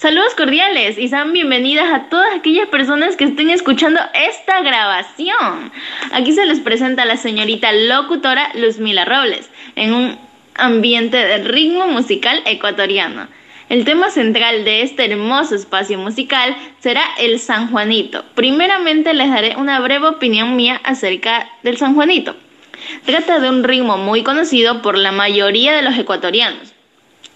Saludos 0.00 0.34
cordiales 0.34 0.96
y 0.96 1.08
sean 1.08 1.34
bienvenidas 1.34 1.92
a 1.92 2.08
todas 2.08 2.34
aquellas 2.34 2.66
personas 2.68 3.16
que 3.16 3.24
estén 3.24 3.50
escuchando 3.50 4.00
esta 4.14 4.62
grabación. 4.62 5.70
Aquí 6.12 6.32
se 6.32 6.46
les 6.46 6.58
presenta 6.58 7.04
la 7.04 7.18
señorita 7.18 7.70
locutora 7.70 8.50
Luzmila 8.54 9.04
Robles 9.04 9.50
en 9.76 9.92
un 9.92 10.18
ambiente 10.54 11.18
de 11.18 11.44
ritmo 11.44 11.86
musical 11.86 12.40
ecuatoriano. 12.46 13.28
El 13.68 13.84
tema 13.84 14.08
central 14.08 14.64
de 14.64 14.80
este 14.80 15.04
hermoso 15.04 15.54
espacio 15.54 15.98
musical 15.98 16.56
será 16.78 17.02
el 17.18 17.38
San 17.38 17.70
Juanito. 17.70 18.24
Primeramente 18.34 19.12
les 19.12 19.28
daré 19.28 19.56
una 19.56 19.80
breve 19.80 20.06
opinión 20.06 20.56
mía 20.56 20.80
acerca 20.82 21.46
del 21.62 21.76
San 21.76 21.94
Juanito. 21.94 22.34
Trata 23.04 23.38
de 23.38 23.50
un 23.50 23.64
ritmo 23.64 23.98
muy 23.98 24.22
conocido 24.22 24.80
por 24.80 24.96
la 24.96 25.12
mayoría 25.12 25.74
de 25.74 25.82
los 25.82 25.98
ecuatorianos, 25.98 26.72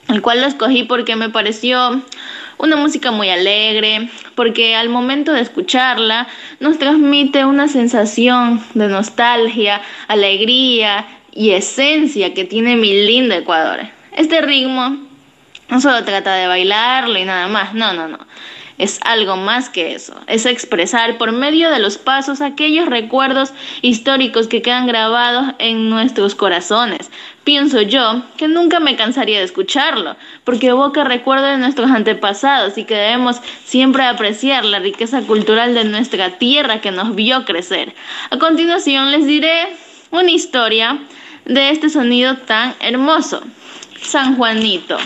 el 0.09 0.23
cual 0.23 0.41
lo 0.41 0.47
escogí 0.47 0.85
porque 0.85 1.15
me 1.15 1.29
pareció 1.29 2.03
una 2.59 2.77
música 2.77 3.11
muy 3.11 3.31
alegre, 3.31 4.09
porque 4.35 4.75
al 4.75 4.89
momento 4.89 5.33
de 5.33 5.41
escucharla 5.41 6.27
nos 6.61 6.79
transmite 6.79 7.45
una 7.45 7.69
sensación 7.69 8.63
de 8.75 8.89
nostalgia, 8.89 9.83
alegría 10.09 11.07
y 11.33 11.51
esencia 11.51 12.35
que 12.35 12.45
tiene 12.45 12.77
mi 12.77 13.07
lindo 13.07 13.35
Ecuador. 13.35 13.81
Este 14.17 14.41
ritmo 14.41 14.99
no 15.69 15.81
solo 15.81 16.05
trata 16.05 16.35
de 16.35 16.47
bailarlo 16.47 17.19
y 17.19 17.25
nada 17.25 17.49
más, 17.49 17.75
no, 17.75 17.93
no, 17.93 18.09
no 18.09 18.19
es 18.79 18.99
algo 19.05 19.37
más 19.37 19.69
que 19.69 19.95
eso, 19.95 20.15
es 20.27 20.47
expresar 20.47 21.17
por 21.17 21.33
medio 21.33 21.71
de 21.71 21.79
los 21.79 21.97
pasos 21.97 22.41
aquellos 22.41 22.87
recuerdos 22.87 23.53
históricos 23.83 24.49
que 24.49 24.63
quedan 24.63 24.87
grabados 24.87 25.55
en 25.59 25.89
nuestros 25.89 26.35
corazones. 26.35 27.11
Pienso 27.45 27.83
yo 27.83 28.23
que 28.39 28.49
nunca 28.49 28.81
me 28.81 28.97
cansaría 28.97 29.39
de 29.39 29.45
escucharlo, 29.45 30.17
porque 30.45 30.69
evoca 30.69 31.05
recuerdos 31.05 31.51
de 31.51 31.59
nuestros 31.59 31.91
antepasados 31.91 32.79
y 32.79 32.85
que 32.85 32.95
debemos 32.95 33.37
siempre 33.65 34.05
apreciar 34.05 34.65
la 34.65 34.79
riqueza 34.79 35.21
cultural 35.21 35.75
de 35.75 35.85
nuestra 35.85 36.39
tierra 36.39 36.81
que 36.81 36.91
nos 36.91 37.15
vio 37.15 37.45
crecer. 37.45 37.95
A 38.31 38.39
continuación 38.39 39.11
les 39.11 39.27
diré 39.27 39.69
una 40.11 40.31
historia 40.31 41.01
de 41.45 41.69
este 41.69 41.91
sonido 41.91 42.37
tan 42.39 42.75
hermoso. 42.81 43.43
San 44.01 44.37
Juanito, 44.37 44.97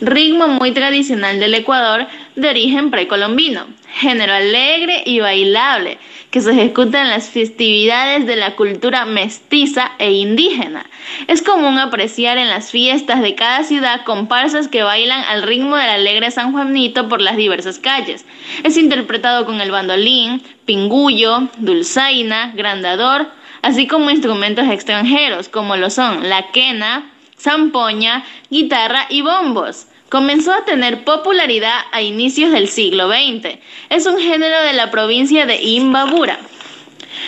ritmo 0.00 0.48
muy 0.48 0.72
tradicional 0.72 1.40
del 1.40 1.54
Ecuador 1.54 2.06
de 2.36 2.48
origen 2.48 2.90
precolombino, 2.90 3.66
género 3.92 4.32
alegre 4.32 5.02
y 5.04 5.20
bailable 5.20 5.98
que 6.30 6.40
se 6.40 6.52
ejecuta 6.52 7.02
en 7.02 7.08
las 7.08 7.28
festividades 7.28 8.24
de 8.26 8.36
la 8.36 8.54
cultura 8.54 9.04
mestiza 9.04 9.92
e 9.98 10.12
indígena. 10.12 10.86
Es 11.26 11.42
común 11.42 11.78
apreciar 11.78 12.38
en 12.38 12.48
las 12.48 12.70
fiestas 12.70 13.20
de 13.20 13.34
cada 13.34 13.64
ciudad 13.64 14.04
comparsas 14.04 14.68
que 14.68 14.84
bailan 14.84 15.24
al 15.24 15.42
ritmo 15.42 15.76
del 15.76 15.90
alegre 15.90 16.30
San 16.30 16.52
Juanito 16.52 17.08
por 17.08 17.20
las 17.20 17.36
diversas 17.36 17.78
calles. 17.78 18.24
Es 18.62 18.76
interpretado 18.76 19.44
con 19.44 19.60
el 19.60 19.72
bandolín, 19.72 20.42
pingullo, 20.66 21.48
dulzaina, 21.58 22.52
grandador, 22.54 23.28
así 23.62 23.88
como 23.88 24.10
instrumentos 24.10 24.68
extranjeros 24.68 25.48
como 25.48 25.76
lo 25.76 25.90
son 25.90 26.28
la 26.28 26.50
quena, 26.52 27.10
zampoña, 27.36 28.24
guitarra 28.50 29.06
y 29.08 29.22
bombos. 29.22 29.86
Comenzó 30.10 30.52
a 30.52 30.64
tener 30.64 31.04
popularidad 31.04 31.82
a 31.92 32.02
inicios 32.02 32.50
del 32.50 32.66
siglo 32.66 33.08
XX. 33.08 33.60
Es 33.90 34.06
un 34.06 34.18
género 34.18 34.60
de 34.62 34.72
la 34.72 34.90
provincia 34.90 35.46
de 35.46 35.62
Imbabura. 35.62 36.40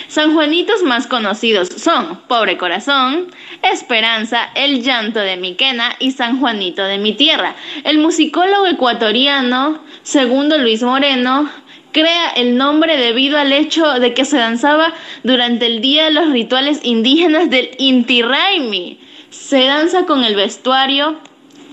San 0.09 0.33
Juanitos 0.33 0.83
más 0.83 1.07
conocidos 1.07 1.69
son 1.69 2.19
Pobre 2.27 2.57
Corazón, 2.57 3.27
Esperanza, 3.61 4.49
El 4.53 4.83
Llanto 4.83 5.21
de 5.21 5.37
mi 5.37 5.55
Quena 5.55 5.95
y 5.99 6.11
San 6.11 6.41
Juanito 6.41 6.83
de 6.83 6.97
mi 6.97 7.13
Tierra. 7.13 7.55
El 7.85 7.99
musicólogo 7.99 8.67
ecuatoriano, 8.67 9.81
segundo 10.01 10.57
Luis 10.57 10.83
Moreno, 10.83 11.49
crea 11.93 12.31
el 12.35 12.57
nombre 12.57 12.97
debido 12.97 13.37
al 13.37 13.53
hecho 13.53 13.93
de 13.93 14.13
que 14.13 14.25
se 14.25 14.37
danzaba 14.37 14.93
durante 15.23 15.67
el 15.67 15.79
día 15.79 16.09
los 16.09 16.31
rituales 16.31 16.81
indígenas 16.83 17.49
del 17.49 17.71
Inti 17.77 18.21
Raimi. 18.21 18.99
Se 19.29 19.63
danza 19.67 20.05
con 20.05 20.25
el 20.25 20.35
vestuario 20.35 21.17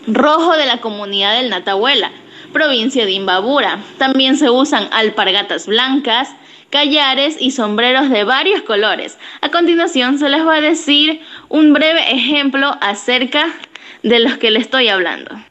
rojo 0.07 0.57
de 0.57 0.67
la 0.67 0.81
comunidad 0.81 1.37
del 1.37 1.51
Natahuela, 1.51 2.11
provincia 2.53 3.05
de 3.05 3.13
Imbabura. 3.13 3.79
También 3.99 4.37
se 4.37 4.51
usan 4.51 4.89
alpargatas 4.93 5.67
blancas, 5.67 6.31
callares 6.71 7.37
y 7.39 7.51
sombreros 7.51 8.11
de 8.11 8.25
varios 8.25 8.63
colores. 8.63 9.19
A 9.41 9.51
continuación 9.51 10.19
se 10.19 10.29
les 10.29 10.47
va 10.47 10.57
a 10.57 10.61
decir 10.61 11.21
un 11.49 11.73
breve 11.73 12.13
ejemplo 12.13 12.77
acerca 12.81 13.47
de 14.03 14.21
los 14.21 14.39
que 14.39 14.51
le 14.51 14.61
estoy 14.61 14.89
hablando. 14.89 15.50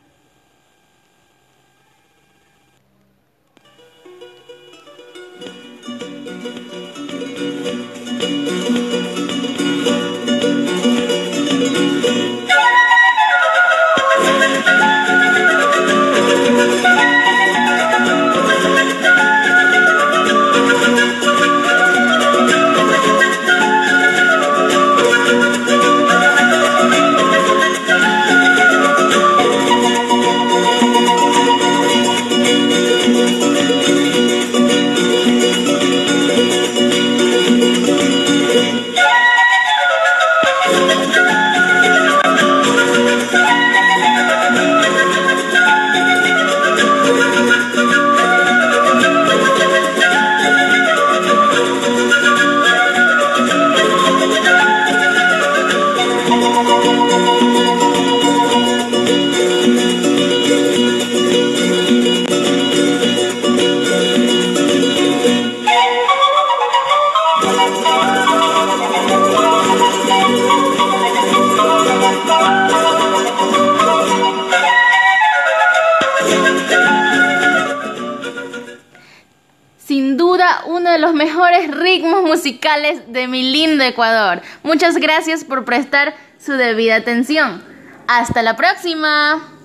Uno 80.66 80.92
de 80.92 81.00
los 81.00 81.14
mejores 81.14 81.70
ritmos 81.72 82.24
musicales 82.24 83.02
de 83.08 83.28
mi 83.28 83.52
lindo 83.52 83.84
Ecuador. 83.84 84.42
Muchas 84.64 84.98
gracias 84.98 85.44
por 85.44 85.66
prestar 85.66 86.16
su 86.40 86.54
debida 86.54 86.96
atención. 86.96 87.64
Hasta 88.08 88.42
la 88.42 88.56
próxima. 88.56 89.59